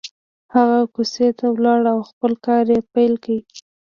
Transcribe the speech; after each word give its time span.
هغه 0.55 0.79
کوڅې 0.93 1.27
ته 1.37 1.45
ولاړ 1.55 1.81
او 1.93 1.99
خپل 2.09 2.31
کار 2.45 2.65
يې 2.73 2.79
پيل 2.93 3.13
کړ. 3.23 3.37